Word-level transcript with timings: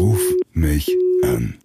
Ruf 0.00 0.22
mich 0.54 0.96
an. 1.22 1.58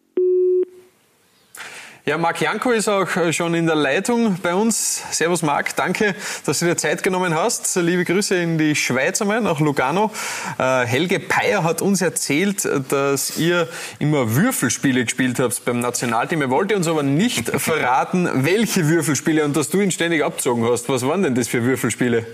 Ja, 2.06 2.18
Marc 2.18 2.42
Janko 2.42 2.72
ist 2.72 2.90
auch 2.90 3.16
äh, 3.16 3.32
schon 3.32 3.54
in 3.54 3.66
der 3.66 3.78
Leitung 3.78 4.36
bei 4.44 4.54
uns. 4.54 5.02
Servus 5.12 5.42
Marc, 5.42 5.74
danke, 5.78 6.14
dass 6.46 6.60
du 6.60 6.66
dir 6.66 6.76
Zeit 6.76 7.02
genommen 7.02 7.34
hast. 7.34 7.74
Liebe 7.78 8.04
Grüße 8.04 8.36
in 8.36 8.58
die 8.58 8.76
Schweiz 8.76 9.22
einmal, 9.22 9.40
nach 9.40 9.62
Lugano. 9.62 10.12
Äh, 10.60 10.86
Helge 10.86 11.22
Peyer 11.22 11.64
hat 11.64 11.82
uns 11.82 12.02
erzählt, 12.02 12.68
dass 12.90 13.38
ihr 13.38 13.70
immer 14.00 14.36
Würfelspiele 14.36 15.06
gespielt 15.06 15.40
habt 15.40 15.64
beim 15.64 15.80
Nationalteam. 15.80 16.42
Er 16.42 16.50
wollte 16.50 16.76
uns 16.76 16.90
aber 16.90 17.04
nicht 17.04 17.50
verraten, 17.62 18.28
welche 18.44 18.90
Würfelspiele 18.90 19.46
und 19.46 19.56
dass 19.56 19.70
du 19.70 19.80
ihn 19.80 19.92
ständig 19.92 20.26
abzogen 20.26 20.70
hast. 20.70 20.90
Was 20.90 21.08
waren 21.08 21.24
denn 21.24 21.36
das 21.36 21.48
für 21.48 21.64
Würfelspiele? 21.64 22.28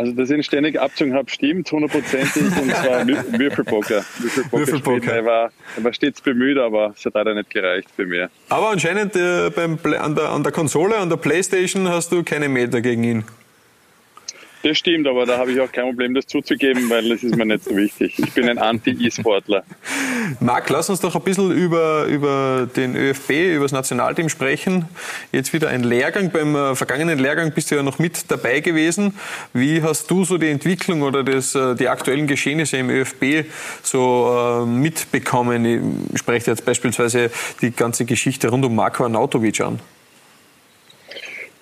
Also, 0.00 0.12
dass 0.12 0.30
ich 0.30 0.36
ihn 0.38 0.42
ständig 0.42 0.80
abgezogen 0.80 1.12
habe, 1.12 1.30
stimmt 1.30 1.70
hundertprozentig. 1.70 2.42
und 2.42 2.70
zwar 2.74 3.06
Würfelpoker. 3.06 4.02
Würfelpoker. 4.18 4.58
Würfelpoker. 4.58 5.12
Er, 5.12 5.24
war, 5.26 5.50
er 5.76 5.84
war 5.84 5.92
stets 5.92 6.22
bemüht, 6.22 6.56
aber 6.56 6.94
es 6.96 7.04
hat 7.04 7.12
leider 7.12 7.34
nicht 7.34 7.50
gereicht 7.50 7.86
für 7.94 8.06
mich. 8.06 8.22
Aber 8.48 8.70
anscheinend 8.70 9.14
äh, 9.14 9.50
beim, 9.50 9.78
an, 9.98 10.14
der, 10.14 10.30
an 10.30 10.42
der 10.42 10.52
Konsole, 10.52 10.96
an 10.96 11.10
der 11.10 11.18
Playstation 11.18 11.86
hast 11.86 12.12
du 12.12 12.22
keine 12.22 12.48
Meter 12.48 12.80
gegen 12.80 13.04
ihn. 13.04 13.24
Das 14.62 14.76
stimmt, 14.76 15.06
aber 15.06 15.24
da 15.24 15.38
habe 15.38 15.52
ich 15.52 15.60
auch 15.60 15.72
kein 15.72 15.86
Problem, 15.86 16.12
das 16.12 16.26
zuzugeben, 16.26 16.90
weil 16.90 17.08
das 17.08 17.22
ist 17.22 17.34
mir 17.34 17.46
nicht 17.46 17.64
so 17.64 17.74
wichtig. 17.74 18.18
Ich 18.18 18.32
bin 18.32 18.46
ein 18.46 18.58
Anti-E-Sportler. 18.58 19.64
Marc, 20.38 20.68
lass 20.68 20.90
uns 20.90 21.00
doch 21.00 21.16
ein 21.16 21.22
bisschen 21.22 21.50
über, 21.50 22.04
über 22.04 22.68
den 22.76 22.94
ÖFB, 22.94 23.30
über 23.54 23.64
das 23.64 23.72
Nationalteam 23.72 24.28
sprechen. 24.28 24.84
Jetzt 25.32 25.54
wieder 25.54 25.70
ein 25.70 25.82
Lehrgang. 25.82 26.30
Beim 26.30 26.54
äh, 26.54 26.74
vergangenen 26.74 27.18
Lehrgang 27.18 27.52
bist 27.52 27.70
du 27.70 27.76
ja 27.76 27.82
noch 27.82 27.98
mit 27.98 28.30
dabei 28.30 28.60
gewesen. 28.60 29.14
Wie 29.54 29.82
hast 29.82 30.10
du 30.10 30.24
so 30.24 30.36
die 30.36 30.48
Entwicklung 30.48 31.00
oder 31.02 31.24
das, 31.24 31.54
äh, 31.54 31.74
die 31.74 31.88
aktuellen 31.88 32.26
Geschehnisse 32.26 32.76
im 32.76 32.90
ÖFB 32.90 33.46
so 33.82 34.62
äh, 34.62 34.66
mitbekommen? 34.66 36.10
Ich 36.12 36.18
spreche 36.18 36.50
jetzt 36.50 36.66
beispielsweise 36.66 37.30
die 37.62 37.70
ganze 37.70 38.04
Geschichte 38.04 38.48
rund 38.48 38.64
um 38.66 38.74
Marko 38.74 39.04
Arnautovic 39.04 39.60
an. 39.62 39.80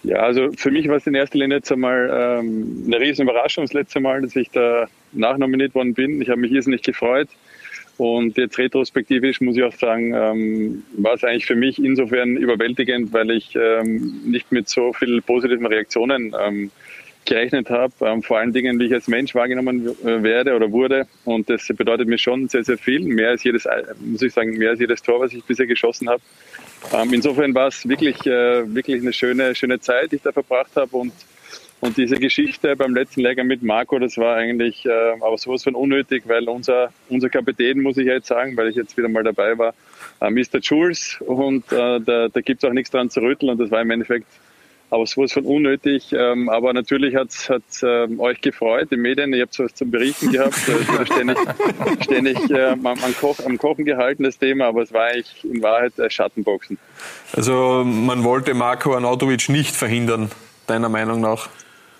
Ja, 0.08 0.20
also 0.20 0.50
für 0.56 0.70
mich 0.70 0.88
war 0.88 0.96
es 0.96 1.06
in 1.06 1.14
erster 1.14 1.36
Linie 1.36 1.58
jetzt 1.58 1.70
einmal 1.70 2.08
ähm, 2.10 2.84
eine 2.86 2.98
riesen 2.98 3.28
Überraschung 3.28 3.64
das 3.64 3.74
letzte 3.74 4.00
Mal, 4.00 4.22
dass 4.22 4.34
ich 4.36 4.50
da 4.50 4.86
nachnominiert 5.12 5.74
worden 5.74 5.92
bin. 5.92 6.22
Ich 6.22 6.30
habe 6.30 6.40
mich 6.40 6.50
irrsinnig 6.50 6.82
gefreut. 6.82 7.28
Und 7.98 8.38
jetzt 8.38 8.56
retrospektivisch 8.56 9.42
muss 9.42 9.58
ich 9.58 9.64
auch 9.64 9.74
sagen, 9.74 10.14
ähm, 10.14 10.82
war 10.96 11.12
es 11.12 11.24
eigentlich 11.24 11.44
für 11.44 11.56
mich 11.56 11.78
insofern 11.78 12.38
überwältigend, 12.38 13.12
weil 13.12 13.30
ich 13.32 13.54
ähm, 13.54 14.22
nicht 14.24 14.50
mit 14.50 14.70
so 14.70 14.94
vielen 14.94 15.22
positiven 15.22 15.66
Reaktionen 15.66 16.34
ähm, 16.40 16.70
gerechnet 17.26 17.68
habe. 17.68 17.92
Ähm, 18.00 18.22
vor 18.22 18.38
allen 18.38 18.54
Dingen, 18.54 18.78
wie 18.78 18.86
ich 18.86 18.94
als 18.94 19.08
Mensch 19.08 19.34
wahrgenommen 19.34 19.88
äh, 20.06 20.22
werde 20.22 20.56
oder 20.56 20.72
wurde. 20.72 21.06
Und 21.26 21.50
das 21.50 21.68
bedeutet 21.68 22.08
mir 22.08 22.16
schon 22.16 22.48
sehr, 22.48 22.64
sehr 22.64 22.78
viel. 22.78 23.00
Mehr 23.00 23.28
als 23.28 23.44
jedes, 23.44 23.68
muss 24.00 24.22
ich 24.22 24.32
sagen, 24.32 24.56
mehr 24.56 24.70
als 24.70 24.80
jedes 24.80 25.02
Tor, 25.02 25.20
was 25.20 25.34
ich 25.34 25.44
bisher 25.44 25.66
geschossen 25.66 26.08
habe. 26.08 26.22
Ähm, 26.92 27.12
insofern 27.12 27.54
war 27.54 27.68
es 27.68 27.88
wirklich, 27.88 28.26
äh, 28.26 28.74
wirklich 28.74 29.02
eine 29.02 29.12
schöne, 29.12 29.54
schöne 29.54 29.80
Zeit, 29.80 30.12
die 30.12 30.16
ich 30.16 30.22
da 30.22 30.32
verbracht 30.32 30.70
habe 30.76 30.96
und 30.96 31.12
und 31.80 31.96
diese 31.96 32.16
Geschichte 32.16 32.74
beim 32.74 32.92
letzten 32.92 33.20
Lehrgang 33.20 33.46
mit 33.46 33.62
Marco, 33.62 34.00
das 34.00 34.16
war 34.16 34.34
eigentlich 34.34 34.84
äh, 34.84 35.12
aber 35.20 35.38
sowas 35.38 35.62
von 35.62 35.76
unnötig, 35.76 36.24
weil 36.26 36.48
unser, 36.48 36.92
unser 37.08 37.28
Kapitän, 37.28 37.80
muss 37.82 37.96
ich 37.98 38.06
jetzt 38.06 38.26
sagen, 38.26 38.56
weil 38.56 38.68
ich 38.68 38.74
jetzt 38.74 38.96
wieder 38.96 39.08
mal 39.08 39.22
dabei 39.22 39.56
war, 39.56 39.74
äh, 40.20 40.28
Mr. 40.28 40.58
Jules, 40.60 41.18
und 41.20 41.70
äh, 41.70 42.00
da, 42.00 42.28
da 42.28 42.40
gibt 42.40 42.64
es 42.64 42.68
auch 42.68 42.72
nichts 42.72 42.90
dran 42.90 43.10
zu 43.10 43.20
rütteln 43.20 43.52
und 43.52 43.60
das 43.60 43.70
war 43.70 43.80
im 43.80 43.90
Endeffekt 43.92 44.26
aber 44.90 45.06
sowas 45.06 45.32
von 45.32 45.44
unnötig. 45.44 46.12
Ähm, 46.12 46.48
aber 46.48 46.72
natürlich 46.72 47.14
hat 47.14 47.28
es 47.28 47.82
ähm, 47.82 48.20
euch 48.20 48.40
gefreut, 48.40 48.88
die 48.90 48.96
Medien, 48.96 49.32
ihr 49.32 49.42
habt 49.42 49.54
sowas 49.54 49.74
zum 49.74 49.90
Berichten 49.90 50.32
gehabt, 50.32 50.54
es 50.68 50.88
wurde 50.88 51.06
ständig, 51.06 51.38
ständig 52.02 52.50
äh, 52.50 52.66
am, 52.66 52.86
am, 52.86 53.14
Koch, 53.20 53.38
am 53.44 53.58
Kochen 53.58 53.84
gehalten, 53.84 54.24
das 54.24 54.38
Thema, 54.38 54.66
aber 54.66 54.82
es 54.82 54.92
war 54.92 55.04
eigentlich 55.04 55.44
in 55.44 55.62
Wahrheit 55.62 55.98
äh, 55.98 56.08
Schattenboxen. 56.08 56.78
Also 57.34 57.84
man 57.84 58.24
wollte 58.24 58.54
Marco 58.54 58.94
Arnautovic 58.94 59.48
nicht 59.48 59.76
verhindern, 59.76 60.30
deiner 60.66 60.88
Meinung 60.88 61.20
nach? 61.20 61.48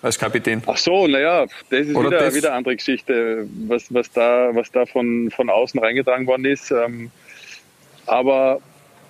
als 0.01 0.17
Kapitän. 0.17 0.63
Ach 0.65 0.77
so, 0.77 1.07
naja, 1.07 1.45
das 1.69 1.81
ist 1.81 1.89
wieder, 1.89 2.09
das? 2.09 2.33
wieder 2.33 2.49
eine 2.49 2.57
andere 2.59 2.75
Geschichte, 2.77 3.47
was, 3.67 3.93
was 3.93 4.09
da, 4.11 4.49
was 4.53 4.71
da 4.71 4.85
von, 4.85 5.29
von 5.29 5.49
außen 5.49 5.77
reingetragen 5.79 6.25
worden 6.25 6.45
ist. 6.45 6.71
Ähm, 6.71 7.11
aber 8.05 8.61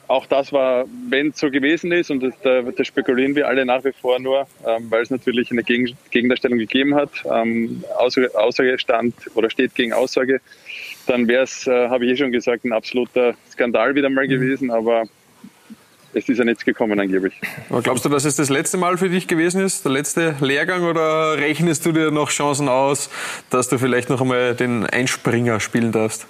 auch 0.09 0.25
das 0.25 0.51
war, 0.51 0.85
wenn 1.07 1.29
es 1.29 1.39
so 1.39 1.51
gewesen 1.51 1.91
ist, 1.91 2.09
und 2.09 2.23
das, 2.23 2.33
das, 2.41 2.87
spekulieren 2.87 3.35
wir 3.35 3.47
alle 3.47 3.63
nach 3.63 3.83
wie 3.83 3.91
vor 3.91 4.19
nur, 4.19 4.47
ähm, 4.67 4.87
weil 4.89 5.03
es 5.03 5.11
natürlich 5.11 5.51
eine 5.51 5.63
Gegen 5.63 5.95
Gegendarstellung 6.09 6.57
gegeben 6.57 6.95
hat, 6.95 7.11
ähm, 7.31 7.83
Aussage, 7.95 8.31
Aussage 8.35 8.79
stand 8.79 9.13
oder 9.35 9.51
steht 9.51 9.75
gegen 9.75 9.93
Aussage, 9.93 10.41
dann 11.05 11.27
wäre 11.27 11.43
es, 11.43 11.67
äh, 11.67 11.89
habe 11.89 12.05
ich 12.05 12.11
eh 12.11 12.17
schon 12.17 12.31
gesagt, 12.31 12.65
ein 12.65 12.73
absoluter 12.73 13.35
Skandal 13.51 13.93
wieder 13.93 14.09
mal 14.09 14.25
mhm. 14.25 14.31
gewesen, 14.31 14.71
aber 14.71 15.03
es 16.15 16.27
ist 16.27 16.39
ja 16.39 16.43
nichts 16.43 16.65
gekommen 16.65 16.99
angeblich. 16.99 17.35
Aber 17.69 17.83
glaubst 17.83 18.03
du, 18.03 18.09
dass 18.09 18.25
es 18.25 18.35
das 18.35 18.49
letzte 18.49 18.77
Mal 18.77 18.97
für 18.97 19.09
dich 19.09 19.27
gewesen 19.27 19.61
ist, 19.61 19.85
der 19.85 19.91
letzte 19.91 20.35
Lehrgang, 20.41 20.85
oder 20.85 21.37
rechnest 21.37 21.85
du 21.85 21.91
dir 21.91 22.09
noch 22.09 22.31
Chancen 22.31 22.67
aus, 22.67 23.11
dass 23.51 23.69
du 23.69 23.77
vielleicht 23.77 24.09
noch 24.09 24.21
einmal 24.21 24.55
den 24.55 24.87
Einspringer 24.87 25.59
spielen 25.59 25.91
darfst? 25.91 26.25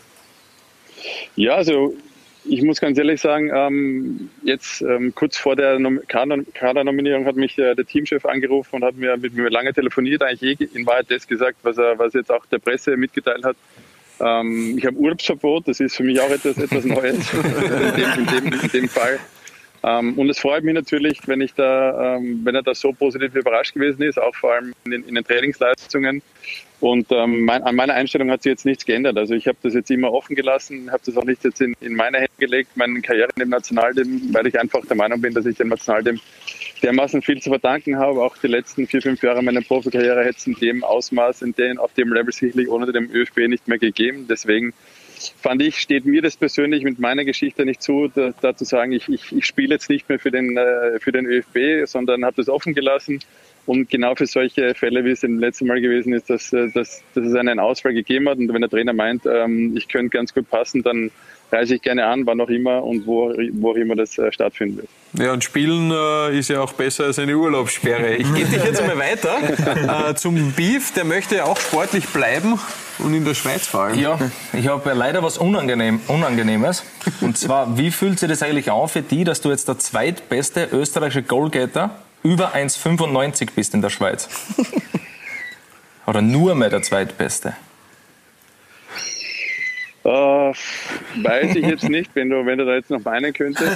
Ja, 1.38 1.56
also 1.56 1.96
ich 2.50 2.64
muss 2.64 2.82
ganz 2.82 2.98
ehrlich 2.98 3.22
sagen, 3.22 3.52
ähm, 3.54 4.30
jetzt 4.44 4.82
ähm, 4.82 5.14
kurz 5.14 5.38
vor 5.38 5.56
der 5.56 5.80
Kader-Nominierung 6.08 7.26
hat 7.26 7.36
mich 7.36 7.58
äh, 7.58 7.76
der 7.76 7.86
Teamchef 7.86 8.26
angerufen 8.26 8.78
und 8.78 8.84
hat 8.84 8.96
mir 8.96 9.18
mit 9.18 9.34
mir 9.34 9.50
lange 9.50 9.74
telefoniert, 9.74 10.24
eigentlich 10.24 10.60
eh 10.60 10.78
in 10.78 10.86
Wahrheit 10.86 11.06
das 11.10 11.28
gesagt, 11.28 11.58
was 11.64 11.78
er, 11.78 12.00
was 12.00 12.14
jetzt 12.14 12.32
auch 12.32 12.46
der 12.48 12.60
Presse 12.60 12.98
mitgeteilt 12.98 13.46
hat. 13.46 13.56
Ähm, 14.20 14.76
ich 14.78 14.86
habe 14.86 14.98
Urlaubsverbot, 14.98 15.68
das 15.68 15.80
ist 15.80 15.96
für 15.96 16.04
mich 16.04 16.20
auch 16.20 16.30
etwas, 16.30 16.58
etwas 16.58 16.84
Neues 16.84 17.34
in, 17.34 17.46
dem, 17.96 18.20
in, 18.20 18.52
dem, 18.52 18.60
in 18.62 18.70
dem 18.70 18.90
Fall. 18.90 19.20
Ähm, 19.84 20.18
und 20.18 20.30
es 20.30 20.40
freut 20.40 20.64
mich 20.64 20.74
natürlich, 20.74 21.20
wenn 21.26 21.42
ich 21.42 21.54
da, 21.54 22.18
ähm, 22.18 22.42
wenn 22.44 22.56
er 22.56 22.64
da 22.64 22.76
so 22.76 22.92
positiv 22.92 23.34
überrascht 23.36 23.74
gewesen 23.74 24.02
ist, 24.04 24.20
auch 24.20 24.36
vor 24.36 24.54
allem 24.54 24.74
in 24.86 24.92
den, 24.92 25.04
in 25.04 25.16
den 25.16 25.24
Trainingsleistungen. 25.24 26.22
Und 26.82 27.08
ähm, 27.12 27.44
mein, 27.44 27.64
an 27.64 27.76
meiner 27.76 27.94
Einstellung 27.94 28.32
hat 28.32 28.44
sich 28.44 28.52
jetzt 28.52 28.66
nichts 28.66 28.86
geändert. 28.86 29.18
Also 29.18 29.34
ich 29.34 29.48
habe 29.48 29.58
das 29.64 29.74
jetzt 29.74 29.92
immer 29.92 30.14
offen 30.14 30.36
gelassen, 30.36 30.92
habe 30.92 31.02
das 31.06 31.18
auch 31.18 31.26
nicht 31.26 31.44
jetzt 31.44 31.60
in, 31.60 31.76
in 31.82 31.96
meine 31.96 32.18
Hände 32.18 32.32
gelegt, 32.38 32.72
meine 32.76 33.02
Karriere 33.02 33.30
im 33.36 33.50
Nationalteam, 33.50 34.34
weil 34.34 34.48
ich 34.48 34.58
einfach 34.58 34.86
der 34.86 34.96
Meinung 34.96 35.20
bin, 35.20 35.34
dass 35.34 35.46
ich 35.46 35.58
dem 35.58 35.68
Nationalteam 35.70 36.20
dermaßen 36.82 37.22
viel 37.22 37.42
zu 37.42 37.50
verdanken 37.50 37.98
habe. 37.98 38.24
Auch 38.24 38.38
die 38.38 38.48
letzten 38.48 38.88
vier, 38.88 39.02
fünf 39.02 39.22
Jahre 39.22 39.44
meiner 39.44 39.62
Profikarriere 39.62 40.24
hätte 40.24 40.38
es 40.38 40.48
in 40.48 40.56
dem 40.56 40.84
Ausmaß, 40.84 41.42
in 41.42 41.54
dem, 41.54 41.80
auf 41.80 41.94
dem 41.94 42.14
Level 42.14 42.32
sicherlich 42.32 42.70
ohne 42.70 42.90
dem 42.92 43.12
ÖFB 43.12 43.50
nicht 43.50 43.68
mehr 43.68 43.78
gegeben. 43.78 44.28
Deswegen 44.30 44.74
fand 45.38 45.62
ich, 45.62 45.80
steht 45.80 46.06
mir 46.06 46.22
das 46.22 46.38
persönlich 46.38 46.84
mit 46.84 47.00
meiner 47.00 47.26
Geschichte 47.26 47.66
nicht 47.66 47.82
zu, 47.82 48.10
da, 48.14 48.34
da 48.42 48.56
zu 48.56 48.66
sagen, 48.66 48.92
ich, 48.92 49.08
ich, 49.10 49.32
ich 49.32 49.46
spiele 49.46 49.76
jetzt 49.76 49.90
nicht 49.90 50.08
mehr 50.10 50.20
für 50.20 50.32
den, 50.32 50.58
äh, 50.58 51.00
für 51.00 51.12
den 51.12 51.26
ÖFB, 51.26 51.86
sondern 51.86 52.26
habe 52.26 52.38
das 52.38 52.50
offen 52.50 52.74
gelassen. 52.74 53.20
Und 53.66 53.90
genau 53.90 54.16
für 54.16 54.26
solche 54.26 54.74
Fälle, 54.74 55.06
wie 55.06 55.12
es 55.12 55.22
im 55.24 55.38
letzten 55.38 55.68
Mal 55.68 55.80
gewesen 55.80 56.14
ist, 56.14 56.30
dass, 56.30 56.52
äh, 56.54 56.72
dass, 56.72 57.04
dass 57.14 57.26
es 57.26 57.36
einen 57.36 57.60
Ausfall 57.60 57.94
gegeben 57.94 58.28
hat 58.30 58.38
und 58.38 58.52
wenn 58.54 58.62
der 58.62 58.70
Trainer 58.70 58.94
meint, 58.94 59.26
ähm, 59.26 59.76
ich 59.78 59.88
könnte 59.88 60.10
ganz 60.10 60.34
gut 60.34 60.50
passen, 60.50 60.82
dann 60.82 61.12
reise 61.52 61.76
ich 61.76 61.82
gerne 61.82 62.06
an, 62.06 62.26
wann 62.26 62.40
auch 62.42 62.50
immer 62.50 62.84
und 62.84 63.06
wo, 63.06 63.34
wo 63.54 63.72
auch 63.72 63.76
immer 63.76 63.96
das 63.96 64.18
äh, 64.18 64.32
stattfindet. 64.32 64.88
Ja, 65.14 65.34
und 65.34 65.44
Spielen 65.44 65.92
äh, 65.92 66.38
ist 66.38 66.50
ja 66.50 66.62
auch 66.62 66.74
besser 66.74 67.06
als 67.06 67.18
eine 67.20 67.36
Urlaubssperre. 67.36 68.16
Ich 68.16 68.34
gebe 68.34 68.50
dich 68.50 68.64
jetzt 68.64 68.82
einmal 68.82 69.00
weiter 69.00 70.10
äh, 70.10 70.16
zum 70.16 70.52
Beef. 70.54 70.94
Der 70.94 71.04
möchte 71.04 71.38
ja 71.38 71.46
auch 71.46 71.60
sportlich 71.60 72.08
bleiben 72.10 72.60
und 73.00 73.14
in 73.14 73.26
der 73.26 73.34
Schweiz 73.34 73.74
allem. 73.74 73.98
Ja, 74.00 74.20
ich 74.54 74.68
habe 74.68 74.94
leider 74.94 75.24
was 75.24 75.38
Unangenehm, 75.38 76.00
Unangenehmes. 76.08 76.84
Und 77.22 77.38
zwar, 77.38 77.78
wie 77.78 77.92
fühlt 77.92 78.20
sich 78.20 78.30
das 78.30 78.44
eigentlich 78.44 78.72
an 78.72 78.88
für 78.88 79.02
die, 79.02 79.24
dass 79.24 79.42
du 79.42 79.50
jetzt 79.50 79.68
der 79.68 79.80
zweitbeste 79.80 80.70
österreichische 80.72 81.24
Goalgetter 81.24 81.96
über 82.24 82.54
1,95 82.54 83.50
bist 83.56 83.74
in 83.74 83.82
der 83.82 83.90
Schweiz? 83.90 84.30
Oder 86.06 86.22
nur 86.22 86.56
mehr 86.56 86.70
der 86.70 86.82
zweitbeste? 86.82 87.56
Uh, 90.04 90.54
weiß 91.16 91.56
ich 91.56 91.66
jetzt 91.66 91.88
nicht, 91.90 92.10
wenn 92.16 92.30
du, 92.30 92.46
wenn 92.46 92.58
du 92.58 92.66
da 92.66 92.76
jetzt 92.76 92.90
noch 92.90 93.04
meinen 93.04 93.34
könntest. 93.34 93.72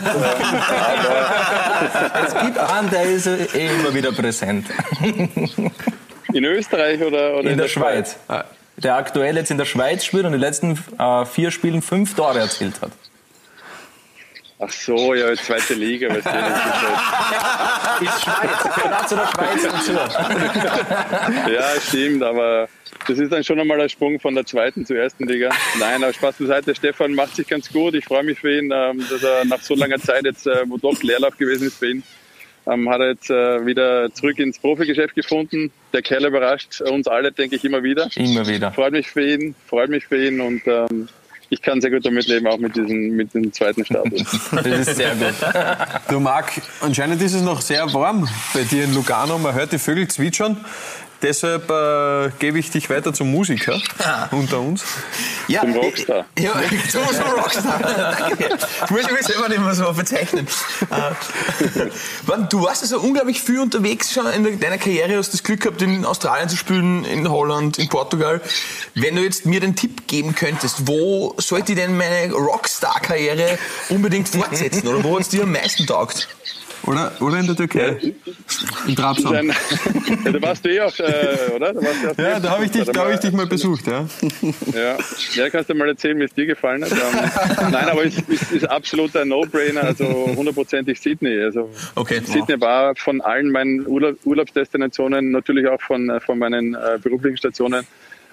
es 2.26 2.36
gibt 2.42 2.58
einen, 2.58 2.90
der 2.90 3.04
ist 3.04 3.28
eh 3.28 3.68
immer 3.68 3.94
wieder 3.94 4.12
präsent. 4.12 4.68
In 6.34 6.46
Österreich 6.46 7.02
oder, 7.02 7.34
oder 7.34 7.42
in, 7.42 7.52
in 7.52 7.58
der, 7.58 7.66
der, 7.66 7.68
Schweiz? 7.68 8.18
Schweiz? 8.26 8.46
Der 8.78 8.96
aktuell 8.96 9.36
jetzt 9.38 9.52
in 9.52 9.58
der 9.58 9.66
Schweiz 9.66 10.04
spielt 10.04 10.26
und 10.26 10.32
die 10.32 10.40
letzten 10.40 10.80
äh, 10.98 11.26
vier 11.26 11.52
Spielen 11.52 11.82
fünf 11.82 12.16
Tore 12.16 12.40
erzielt 12.40 12.82
hat. 12.82 12.92
Ach 14.66 14.72
so, 14.72 15.14
ja, 15.14 15.34
zweite 15.36 15.74
Liga. 15.74 16.10
Weißt 16.10 16.26
du, 16.26 16.32
halt 16.32 18.02
ist 18.02 18.22
Schweiz, 18.22 18.76
gehört 18.76 19.10
zu 19.10 19.16
der 19.16 19.28
Schweiz 19.28 19.64
dazu. 19.64 19.92
ja, 21.52 21.82
stimmt, 21.82 22.24
aber 22.24 22.70
das 23.08 23.20
ist 23.20 23.32
dann 23.32 23.44
schon 23.44 23.60
einmal 23.60 23.82
ein 23.82 23.90
Sprung 23.90 24.20
von 24.20 24.36
der 24.36 24.46
zweiten 24.46 24.86
zur 24.86 24.98
ersten 24.98 25.28
Liga. 25.28 25.50
Nein, 25.80 26.04
aber 26.04 26.14
Spaß 26.14 26.36
beiseite. 26.38 26.76
Stefan 26.76 27.14
macht 27.14 27.36
sich 27.36 27.48
ganz 27.48 27.72
gut. 27.72 27.94
Ich 27.96 28.06
freue 28.06 28.24
mich 28.24 28.40
für 28.40 28.58
ihn, 28.58 28.72
ähm, 28.74 29.06
dass 29.10 29.24
er 29.24 29.44
nach 29.46 29.62
so 29.62 29.76
langer 29.76 30.00
Zeit 30.00 30.24
jetzt, 30.24 30.48
äh, 30.48 30.64
wo 30.68 30.78
doch 30.78 31.02
Leerlauf 31.04 31.38
gewesen 31.38 31.68
ist 31.68 31.80
für 31.80 31.90
ihn, 31.90 32.04
ähm, 32.66 32.90
hat 32.90 33.02
er 33.02 33.10
jetzt 33.10 33.30
äh, 33.30 33.66
wieder 33.66 34.14
zurück 34.14 34.40
ins 34.40 34.60
Profigeschäft 34.60 35.16
gefunden. 35.16 35.74
Der 35.92 36.02
Kerl 36.02 36.26
überrascht 36.26 36.80
uns 36.82 37.08
alle, 37.08 37.34
denke 37.34 37.58
ich, 37.58 37.66
immer 37.66 37.84
wieder. 37.84 38.10
Immer 38.16 38.48
wieder. 38.48 38.72
Freut 38.72 38.94
mich 38.94 39.10
für 39.10 39.28
ihn, 39.28 39.56
freut 39.68 39.90
mich 39.90 40.06
für 40.06 40.26
ihn 40.26 40.40
und 40.40 40.62
ähm, 40.68 41.10
ich 41.54 41.62
kann 41.62 41.80
sehr 41.82 41.92
gut 41.92 42.06
damit 42.06 42.28
leben, 42.28 42.48
auch 42.48 42.58
mit 42.58 42.76
diesem, 42.76 43.16
mit 43.16 43.34
dem 43.34 43.54
zweiten 43.54 43.86
Status. 43.86 44.24
Das 44.52 44.66
ist 44.66 44.96
sehr 44.96 45.16
gut. 45.16 45.36
Du 46.10 46.20
Marc, 46.20 46.62
anscheinend 46.82 47.22
ist 47.22 47.34
es 47.34 47.42
noch 47.42 47.62
sehr 47.62 47.92
warm 47.94 48.28
bei 48.54 48.64
dir 48.64 48.86
in 48.86 48.94
Lugano. 48.94 49.38
Man 49.38 49.54
hört 49.54 49.72
die 49.72 49.78
Vögel 49.78 50.08
zwitschern. 50.08 50.58
Deshalb 51.24 51.72
äh, 51.72 52.32
gebe 52.40 52.60
ich 52.60 52.70
dich 52.70 52.90
weiter 52.90 53.14
zum 53.14 53.32
Musiker 53.32 53.82
unter 54.32 54.60
uns. 54.60 54.84
Ja, 55.48 55.62
Zum 55.62 55.74
Rockstar. 55.74 56.26
Ja, 56.38 56.52
zum, 56.92 57.02
zum 57.08 57.40
Rockstar. 57.40 57.80
Danke. 58.20 58.58
Ich 58.84 58.92
muss 58.92 59.12
mich 59.12 59.22
selber 59.22 59.48
nicht 59.48 59.62
mehr 59.62 59.74
so 59.74 59.92
bezeichnen. 59.94 60.46
Äh, 60.92 62.38
du 62.50 62.64
warst 62.64 62.82
also 62.84 63.00
unglaublich 63.00 63.42
viel 63.42 63.62
unterwegs 63.62 64.14
schon 64.14 64.28
in 64.28 64.60
deiner 64.60 64.78
Karriere. 64.78 65.18
Hast 65.18 65.34
das 65.34 65.44
Glück 65.44 65.62
gehabt, 65.62 65.82
in 65.82 66.04
Australien 66.04 66.50
zu 66.50 66.58
spielen, 66.58 67.06
in 67.06 67.30
Holland, 67.30 67.80
in 67.80 67.88
Portugal. 67.88 68.42
Wenn 68.94 69.16
du 69.16 69.24
jetzt 69.24 69.46
mir 69.46 69.62
den 69.62 69.78
Tipp 69.78 70.08
geben 70.08 70.36
könntest, 70.36 70.88
wo 70.88 71.36
sollte 71.38 71.72
ich 71.72 71.78
denn 71.78 71.96
meine 71.96 72.34
Rockstar-Karriere 72.34 73.58
unbedingt 73.88 74.28
fortsetzen? 74.28 74.88
Oder 74.90 75.04
wo 75.06 75.16
hat 75.16 75.22
es 75.22 75.30
dir 75.30 75.44
am 75.44 75.54
meisten 75.54 75.88
taugt? 75.88 76.28
Oder, 76.86 77.12
oder 77.22 77.38
in 77.40 77.46
der 77.48 77.56
Türkei? 77.56 78.14
In 78.88 78.96
Trabzon. 78.96 79.34
Ja, 79.34 79.42
da 80.32 80.42
warst 80.42 80.66
du 80.66 80.70
eh 80.70 80.82
auf, 80.82 81.00
äh, 81.00 81.04
oder? 81.56 81.74
Da 81.74 81.82
warst 81.82 82.18
du 82.18 82.22
Ja, 82.22 82.40
da 82.40 82.50
habe 82.50 82.66
ich, 82.66 82.72
dich- 82.72 82.86
da 82.86 83.06
hab 83.06 83.14
ich 83.14 83.20
dich 83.20 83.32
mal 83.32 83.46
besucht. 83.48 83.88
Ja. 83.88 84.06
Ja, 84.74 84.98
ja 85.36 85.50
kannst 85.50 85.70
du 85.70 85.76
mal 85.76 85.88
erzählen, 85.88 86.20
wie 86.20 86.24
es 86.24 86.34
dir 86.34 86.46
gefallen 86.46 86.84
hat. 86.84 86.92
Ähm, 86.92 86.98
nein, 87.72 87.90
aber 87.90 88.04
es 88.06 88.18
ist, 88.28 88.52
ist 88.52 88.70
absolut 88.70 89.16
ein 89.16 89.30
No-Brainer, 89.30 89.84
also 89.84 90.06
hundertprozentig 90.36 91.00
Sydney. 91.00 91.40
Also 91.42 91.70
Okay. 91.96 92.22
Sydney 92.26 92.60
war 92.60 92.96
von 92.96 93.22
allen 93.22 93.50
meinen 93.52 93.88
Urlaub, 93.88 94.18
Urlaubsdestinationen, 94.26 95.32
natürlich 95.32 95.68
auch 95.68 95.82
von, 95.82 96.10
äh, 96.10 96.20
von 96.20 96.38
meinen 96.38 96.74
äh, 96.74 96.98
beruflichen 97.02 97.38
Stationen, 97.38 97.86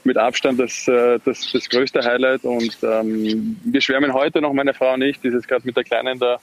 mit 0.03 0.17
Abstand 0.17 0.58
das, 0.58 0.88
äh, 0.88 1.19
das, 1.25 1.50
das 1.53 1.69
größte 1.69 2.03
Highlight. 2.03 2.43
Und 2.44 2.76
ähm, 2.82 3.56
wir 3.62 3.81
schwärmen 3.81 4.12
heute 4.12 4.41
noch, 4.41 4.53
meine 4.55 4.75
Frau 4.75 4.94
und 4.94 5.03
ich, 5.03 5.20
die 5.20 5.29
ist 5.29 5.35
jetzt 5.35 5.46
gerade 5.49 5.64
mit 5.67 5.76
der 5.76 5.85
Kleinen 5.85 6.19
da 6.19 6.38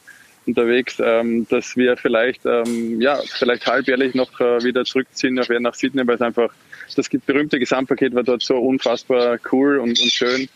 unterwegs, 0.47 0.95
ähm, 1.03 1.45
dass 1.49 1.75
wir 1.75 1.97
vielleicht, 1.97 2.45
ähm, 2.45 2.99
ja, 3.01 3.19
vielleicht 3.37 3.67
halbjährlich 3.67 4.15
noch 4.15 4.39
äh, 4.39 4.63
wieder 4.63 4.85
zurückziehen 4.85 5.35
nach, 5.35 5.47
nach 5.59 5.75
Sydney, 5.75 6.07
weil 6.07 6.15
es 6.15 6.21
einfach 6.21 6.49
das 6.95 7.09
berühmte 7.09 7.59
Gesamtpaket 7.59 8.15
war 8.15 8.23
dort 8.23 8.41
so 8.41 8.55
unfassbar 8.57 9.37
cool 9.51 9.77
und, 9.77 9.99
und 9.99 10.11
schön, 10.11 10.47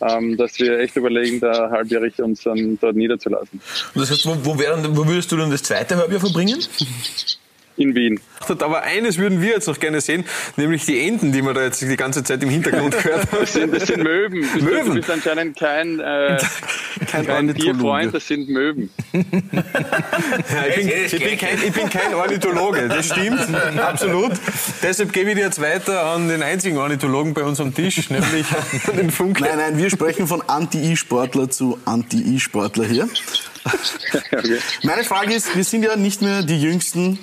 ähm, 0.00 0.36
dass 0.36 0.58
wir 0.60 0.78
echt 0.78 0.96
überlegen, 0.96 1.40
da 1.40 1.70
halbjährig 1.70 2.18
uns 2.20 2.42
dann 2.44 2.78
dort 2.80 2.94
niederzulassen. 2.96 3.60
Das 3.94 4.10
heißt, 4.10 4.26
wo, 4.26 4.36
wo, 4.44 4.58
wär, 4.58 4.70
dann- 4.76 4.96
wo 4.96 5.06
würdest 5.06 5.30
du 5.32 5.36
dann 5.36 5.50
das 5.50 5.62
zweite 5.64 5.96
Halbjahr 5.96 6.20
verbringen? 6.20 6.58
In 7.76 7.94
Wien. 7.94 8.20
Aber 8.48 8.82
eines 8.82 9.18
würden 9.18 9.40
wir 9.40 9.50
jetzt 9.50 9.68
noch 9.68 9.78
gerne 9.78 10.00
sehen, 10.00 10.24
nämlich 10.56 10.84
die 10.84 11.06
Enten, 11.06 11.32
die 11.32 11.42
man 11.42 11.54
da 11.54 11.62
jetzt 11.62 11.80
die 11.80 11.96
ganze 11.96 12.22
Zeit 12.22 12.42
im 12.42 12.50
Hintergrund 12.50 12.96
gehört 13.02 13.30
haben. 13.32 13.38
Das 13.40 13.52
sind, 13.52 13.74
das 13.74 13.86
sind 13.86 14.02
Möwen. 14.02 14.46
Du, 14.58 14.64
Möwen? 14.64 14.86
du 14.86 14.94
bist 14.94 15.10
anscheinend 15.10 15.56
kein, 15.56 16.00
äh, 16.00 16.38
Kein 17.10 17.26
kein 17.26 17.36
Ornithologe. 17.36 17.78
Tierfreund, 17.78 18.14
das 18.14 18.26
sind 18.26 18.48
Möwen. 18.48 18.90
Ja, 20.52 20.66
ich, 20.68 20.74
bin, 20.76 20.88
ich, 20.88 21.10
bin 21.24 21.38
kein, 21.38 21.58
ich 21.64 21.72
bin 21.72 21.88
kein 21.88 22.14
Ornithologe, 22.14 22.88
das 22.88 23.06
stimmt, 23.06 23.40
absolut. 23.78 24.32
Deshalb 24.82 25.12
gebe 25.12 25.30
ich 25.30 25.36
dir 25.36 25.44
jetzt 25.44 25.60
weiter 25.60 26.04
an 26.06 26.28
den 26.28 26.42
einzigen 26.42 26.76
Ornithologen 26.78 27.34
bei 27.34 27.42
uns 27.42 27.60
am 27.60 27.74
Tisch, 27.74 28.10
nämlich 28.10 28.46
an 28.88 28.96
den 28.96 29.10
Funke. 29.10 29.42
Nein, 29.44 29.56
nein, 29.56 29.78
wir 29.78 29.90
sprechen 29.90 30.26
von 30.26 30.42
Anti-E-Sportler 30.42 31.50
zu 31.50 31.78
Anti-E-Sportler 31.84 32.84
hier. 32.84 33.08
Okay. 33.64 34.58
Meine 34.82 35.04
Frage 35.04 35.34
ist, 35.34 35.54
wir 35.54 35.64
sind 35.64 35.84
ja 35.84 35.96
nicht 35.96 36.22
mehr 36.22 36.42
die 36.42 36.60
Jüngsten 36.60 37.18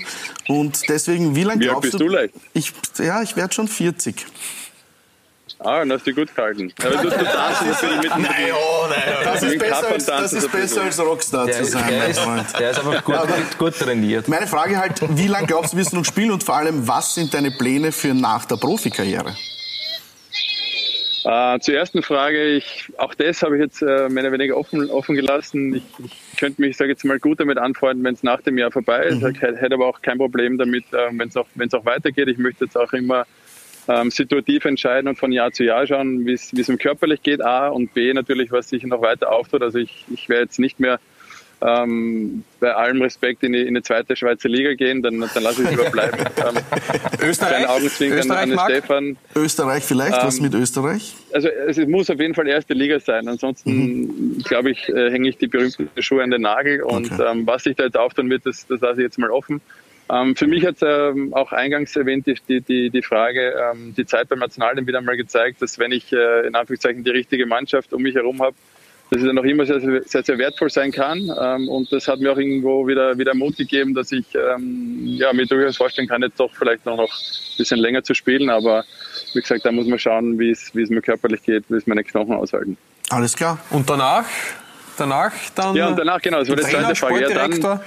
und 0.47 0.87
deswegen, 0.87 1.35
wie 1.35 1.43
lange 1.43 1.61
glaubst 1.61 1.91
bist 1.91 1.99
du 1.99 2.07
leicht? 2.07 2.33
Ich, 2.53 2.73
ja, 2.97 3.21
ich 3.21 3.35
werde 3.35 3.53
schon 3.53 3.67
40. 3.67 4.25
Ah, 5.61 5.81
und 5.81 5.91
hast 5.91 6.07
du 6.07 6.13
gut 6.13 6.33
gehalten. 6.33 6.73
Aber 6.81 6.95
du, 6.95 7.09
du 7.09 7.09
tanzen 7.09 7.67
natürlich 7.69 8.01
mit 8.01 8.11
dem 8.13 8.27
oh 8.53 8.87
nein. 8.87 9.01
Das 9.25 9.41
Mit 9.41 9.53
ist 9.53 9.59
besser, 9.59 9.87
als, 9.89 10.05
das 10.05 10.33
ist 10.33 10.51
besser 10.51 10.81
als 10.83 10.99
Rockstar 10.99 11.45
Der 11.47 11.55
zu 11.55 11.61
ist, 11.63 11.71
sein, 11.71 11.87
der 11.89 11.99
mein 11.99 12.11
ist, 12.11 12.19
Freund. 12.19 12.59
der 12.59 12.71
ist 12.71 12.79
einfach 12.79 13.03
gut, 13.03 13.57
gut 13.57 13.77
trainiert. 13.77 14.27
Meine 14.29 14.47
Frage 14.47 14.77
halt, 14.77 15.01
wie 15.17 15.27
lange 15.27 15.47
glaubst 15.47 15.73
du, 15.73 15.77
wirst 15.77 15.91
du 15.91 15.97
noch 15.97 16.05
spielen 16.05 16.31
und 16.31 16.45
vor 16.45 16.55
allem, 16.55 16.87
was 16.87 17.13
sind 17.15 17.33
deine 17.33 17.51
Pläne 17.51 17.91
für 17.91 18.13
nach 18.13 18.45
der 18.45 18.55
Profikarriere? 18.55 19.35
Äh, 21.23 21.59
zur 21.59 21.73
ersten 21.73 22.01
Frage, 22.01 22.43
ich, 22.43 22.91
auch 22.97 23.13
das 23.13 23.41
habe 23.41 23.57
ich 23.57 23.61
jetzt 23.61 23.81
äh, 23.81 24.09
mehr 24.09 24.23
oder 24.23 24.31
weniger 24.31 24.57
offen, 24.57 24.89
offen 24.89 25.15
gelassen. 25.15 25.75
Ich, 25.75 25.83
ich 26.03 26.37
könnte 26.37 26.61
mich, 26.61 26.77
sage 26.77 26.91
jetzt 26.91 27.03
mal, 27.03 27.19
gut 27.19 27.39
damit 27.39 27.57
anfreunden, 27.57 28.03
wenn 28.03 28.13
es 28.13 28.23
nach 28.23 28.41
dem 28.41 28.57
Jahr 28.57 28.71
vorbei 28.71 29.05
ist. 29.05 29.23
Ich 29.23 29.41
hätte 29.41 29.73
aber 29.73 29.87
auch 29.87 30.01
kein 30.01 30.17
Problem 30.17 30.57
damit, 30.57 30.85
äh, 30.93 31.09
wenn 31.11 31.29
es 31.29 31.37
auch, 31.37 31.47
wenn's 31.55 31.73
auch 31.73 31.85
weitergeht. 31.85 32.27
Ich 32.27 32.37
möchte 32.37 32.65
jetzt 32.65 32.77
auch 32.77 32.93
immer 32.93 33.25
ähm, 33.87 34.11
situativ 34.11 34.65
entscheiden 34.65 35.07
und 35.07 35.17
von 35.17 35.31
Jahr 35.31 35.51
zu 35.51 35.63
Jahr 35.63 35.85
schauen, 35.87 36.25
wie 36.25 36.33
es 36.33 36.51
mir 36.53 36.77
körperlich 36.77 37.23
geht, 37.23 37.41
A 37.41 37.69
und 37.69 37.93
B 37.93 38.13
natürlich, 38.13 38.51
was 38.51 38.69
sich 38.69 38.83
noch 38.83 39.01
weiter 39.01 39.31
auftut. 39.31 39.63
Also 39.63 39.79
ich, 39.79 40.05
ich 40.11 40.29
werde 40.29 40.43
jetzt 40.43 40.59
nicht 40.59 40.79
mehr 40.79 40.99
ähm, 41.61 42.43
bei 42.59 42.73
allem 42.73 43.01
Respekt 43.01 43.43
in 43.43 43.53
die, 43.53 43.61
in 43.67 43.75
die 43.75 43.81
zweite 43.81 44.15
Schweizer 44.15 44.47
Liga 44.47 44.73
gehen, 44.75 45.01
dann, 45.01 45.19
dann 45.19 45.43
lasse 45.43 45.61
ich 45.61 45.67
es 45.67 45.71
lieber 45.71 45.89
bleiben. 45.89 46.17
Ähm, 46.39 46.55
Österreich, 47.21 47.67
Österreich 48.01 48.57
an? 48.57 48.69
Stefan. 48.69 49.17
Österreich 49.35 49.83
vielleicht? 49.83 50.13
was 50.13 50.37
Ähm, 50.37 50.43
mit 50.43 50.53
Österreich? 50.55 51.15
Also 51.33 51.49
es 51.49 51.77
muss 51.85 52.09
auf 52.09 52.19
jeden 52.19 52.33
Fall 52.33 52.47
erste 52.47 52.73
Liga 52.73 52.99
sein. 52.99 53.27
Ansonsten, 53.27 54.37
glaube 54.45 54.71
ich, 54.71 54.87
äh, 54.89 55.11
hänge 55.11 55.27
ich 55.29 55.37
die 55.37 55.47
berühmten 55.47 55.89
Schuhe 56.01 56.23
an 56.23 56.31
den 56.31 56.43
Nagel. 56.43 56.81
Und 56.83 57.11
Okay. 57.11 57.23
ähm, 57.29 57.45
was 57.45 57.63
sich 57.63 57.75
da 57.75 57.83
jetzt 57.85 57.97
auftun 57.97 58.29
wird, 58.29 58.45
das, 58.45 58.65
das 58.67 58.79
lasse 58.79 59.01
ich 59.01 59.05
jetzt 59.05 59.17
mal 59.17 59.31
offen. 59.31 59.59
Ähm, 60.11 60.35
für 60.35 60.47
mich 60.47 60.65
hat 60.65 60.75
es 60.75 60.81
ähm, 60.81 61.33
auch 61.33 61.51
eingangs 61.51 61.95
erwähnt, 61.95 62.25
die, 62.25 62.61
die, 62.61 62.89
die, 62.89 63.01
Frage, 63.01 63.53
ähm, 63.71 63.93
die 63.95 64.05
Zeit 64.05 64.29
beim 64.29 64.39
Nationalteam 64.39 64.87
wieder 64.87 65.01
mal 65.01 65.17
gezeigt, 65.17 65.61
dass 65.61 65.77
wenn 65.77 65.91
ich 65.91 66.11
äh, 66.13 66.47
in 66.47 66.55
Anführungszeichen 66.55 67.03
die 67.03 67.11
richtige 67.11 67.45
Mannschaft 67.45 67.93
um 67.93 68.01
mich 68.01 68.15
herum 68.15 68.41
habe, 68.41 68.55
dass 69.09 69.21
es 69.21 69.27
dann 69.27 69.37
auch 69.37 69.43
immer 69.43 69.65
sehr, 69.65 69.79
sehr, 69.79 70.23
sehr, 70.23 70.37
wertvoll 70.37 70.69
sein 70.69 70.91
kann. 70.91 71.31
Ähm, 71.39 71.67
und 71.67 71.91
das 71.91 72.07
hat 72.07 72.19
mir 72.19 72.31
auch 72.31 72.37
irgendwo 72.37 72.87
wieder, 72.87 73.17
wieder 73.17 73.33
Mut 73.33 73.57
gegeben, 73.57 73.93
dass 73.93 74.11
ich 74.11 74.25
ähm, 74.35 74.99
ja, 75.03 75.33
mir 75.33 75.45
durchaus 75.45 75.77
vorstellen 75.77 76.07
kann, 76.07 76.21
jetzt 76.21 76.39
doch 76.39 76.51
vielleicht 76.53 76.85
noch, 76.85 76.97
noch 76.97 77.11
ein 77.11 77.57
bisschen 77.57 77.79
länger 77.79 78.03
zu 78.03 78.13
spielen. 78.13 78.49
Aber 78.49 78.83
wie 79.33 79.41
gesagt, 79.41 79.65
da 79.65 79.71
muss 79.71 79.87
man 79.87 79.97
schauen, 79.97 80.37
wie 80.37 80.51
es, 80.51 80.75
wie 80.75 80.83
es 80.83 80.89
mir 80.89 81.01
körperlich 81.01 81.41
geht, 81.43 81.65
wie 81.69 81.75
es 81.75 81.87
meine 81.87 82.03
Knochen 82.03 82.33
aushalten. 82.33 82.77
Alles 83.09 83.35
klar. 83.35 83.59
Und 83.71 83.89
danach? 83.89 84.25
Danach 84.99 85.33
dann 85.55 85.75
Ja, 85.75 85.87
und 85.87 85.97
danach, 85.97 86.21
genau, 86.21 86.39
das 86.39 86.49
war 86.49 86.55
die 86.57 86.63
Trainer, 86.63 86.93
zweite 86.93 86.95
Frage. 86.95 87.21
Ja, 87.21 87.47
dann? 87.47 87.61
Gar 87.61 87.81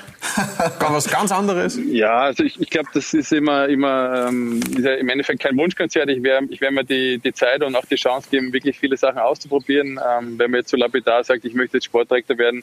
was 0.92 1.08
ganz 1.10 1.30
anderes. 1.30 1.78
Ja, 1.86 2.20
also 2.20 2.42
ich, 2.42 2.60
ich 2.60 2.70
glaube, 2.70 2.88
das 2.94 3.12
ist 3.12 3.32
immer, 3.32 3.68
immer 3.68 4.28
ähm, 4.28 4.60
ist 4.76 4.84
ja 4.84 4.94
im 4.94 5.08
Endeffekt 5.08 5.40
kein 5.40 5.56
Wunschkonzert. 5.56 6.08
Ich 6.08 6.22
werde 6.22 6.46
ich 6.50 6.60
werd 6.60 6.72
mir 6.72 6.84
die, 6.84 7.18
die 7.18 7.32
Zeit 7.32 7.62
und 7.62 7.76
auch 7.76 7.84
die 7.84 7.96
Chance 7.96 8.28
geben, 8.30 8.52
wirklich 8.52 8.78
viele 8.78 8.96
Sachen 8.96 9.18
auszuprobieren. 9.18 9.98
Ähm, 9.98 10.38
wenn 10.38 10.50
man 10.50 10.60
jetzt 10.60 10.70
so 10.70 10.76
lapidar 10.76 11.22
sagt, 11.24 11.44
ich 11.44 11.54
möchte 11.54 11.76
jetzt 11.76 11.84
Sportdirektor 11.84 12.38
werden, 12.38 12.62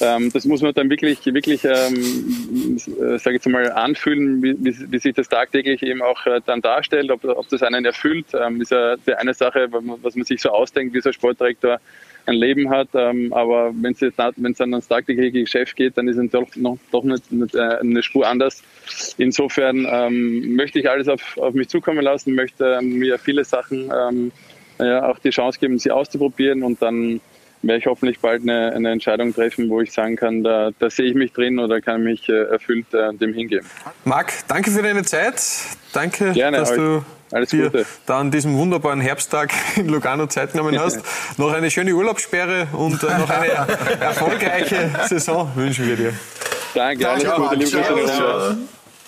ähm, 0.00 0.30
das 0.32 0.44
muss 0.44 0.60
man 0.60 0.74
dann 0.74 0.90
wirklich, 0.90 1.24
wirklich, 1.26 1.64
ähm, 1.64 2.76
äh, 2.76 3.18
sage 3.18 3.36
ich 3.36 3.44
jetzt 3.44 3.48
mal, 3.48 3.72
anfühlen, 3.72 4.42
wie, 4.42 4.56
wie, 4.58 4.92
wie 4.92 4.98
sich 4.98 5.14
das 5.14 5.28
tagtäglich 5.28 5.82
eben 5.82 6.02
auch 6.02 6.26
äh, 6.26 6.40
dann 6.44 6.60
darstellt, 6.60 7.10
ob, 7.10 7.24
ob 7.24 7.48
das 7.48 7.62
einen 7.62 7.84
erfüllt. 7.84 8.26
Ähm, 8.34 8.60
ist 8.60 8.70
ja 8.70 8.96
die 8.96 9.14
eine 9.14 9.34
Sache, 9.34 9.68
was 9.70 10.14
man 10.14 10.24
sich 10.24 10.40
so 10.40 10.50
ausdenkt, 10.50 10.94
wie 10.94 11.00
so 11.00 11.10
ein 11.10 11.12
Sportdirektor 11.14 11.80
ein 12.28 12.36
Leben 12.36 12.70
hat, 12.70 12.88
ähm, 12.94 13.32
aber 13.32 13.72
wenn 13.74 13.92
es 13.92 14.14
dann 14.16 14.74
ans 14.74 14.88
tagtägliche 14.88 15.40
Geschäft 15.40 15.76
geht, 15.76 15.96
dann 15.96 16.08
ist 16.08 16.18
es 16.18 16.30
doch 16.30 16.46
noch 16.56 16.78
doch 16.92 17.04
nicht, 17.04 17.32
nicht 17.32 17.54
äh, 17.54 17.78
eine 17.80 18.02
Spur 18.02 18.26
anders. 18.26 18.62
Insofern 19.16 19.86
ähm, 19.90 20.54
möchte 20.54 20.78
ich 20.78 20.88
alles 20.88 21.08
auf, 21.08 21.38
auf 21.38 21.54
mich 21.54 21.68
zukommen 21.68 22.02
lassen, 22.02 22.34
möchte 22.34 22.80
mir 22.82 23.18
viele 23.18 23.44
Sachen 23.44 23.90
ähm, 23.92 24.32
ja, 24.78 25.08
auch 25.08 25.18
die 25.18 25.30
Chance 25.30 25.58
geben, 25.58 25.78
sie 25.78 25.90
auszuprobieren 25.90 26.62
und 26.62 26.80
dann 26.82 27.20
werde 27.62 27.80
ich 27.80 27.86
hoffentlich 27.86 28.20
bald 28.20 28.42
eine, 28.42 28.72
eine 28.72 28.90
Entscheidung 28.92 29.34
treffen, 29.34 29.68
wo 29.68 29.80
ich 29.80 29.92
sagen 29.92 30.16
kann, 30.16 30.42
da, 30.44 30.70
da 30.78 30.90
sehe 30.90 31.06
ich 31.06 31.14
mich 31.14 31.32
drin 31.32 31.58
oder 31.58 31.80
kann 31.80 32.02
mich 32.04 32.28
äh, 32.28 32.44
erfüllt 32.44 32.86
äh, 32.94 33.12
dem 33.14 33.32
hingeben. 33.34 33.66
Marc, 34.04 34.32
danke 34.48 34.70
für 34.70 34.82
deine 34.82 35.02
Zeit. 35.02 35.42
Danke, 35.92 36.32
Gerne, 36.32 36.58
dass 36.58 36.70
euch. 36.70 36.76
du 36.76 37.04
Alles 37.32 37.50
dir 37.50 37.64
Gute. 37.64 37.86
da 38.06 38.20
an 38.20 38.30
diesem 38.30 38.56
wunderbaren 38.56 39.00
Herbsttag 39.00 39.50
in 39.76 39.88
Lugano 39.88 40.26
Zeit 40.26 40.52
genommen 40.52 40.78
hast. 40.80 41.00
noch 41.38 41.52
eine 41.52 41.70
schöne 41.70 41.92
Urlaubssperre 41.94 42.68
und 42.72 43.02
äh, 43.02 43.18
noch 43.18 43.30
eine 43.30 43.48
erfolgreiche 44.00 44.90
Saison 45.08 45.50
wünschen 45.54 45.88
wir 45.88 45.96
dir. 45.96 46.12
Danke, 46.74 47.08
alles 47.08 47.22
Ciao, 47.24 47.42
Gute, 47.42 47.54
liebe 47.56 47.70
ciao, 47.70 47.94
Grüße. 47.94 48.12
ciao. 48.12 48.54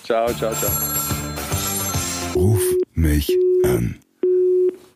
Ciao, 0.03 0.33
ciao, 0.33 0.53
ciao. 0.53 0.71
Ruf 2.35 2.61
mich 2.95 3.31
an. 3.65 3.99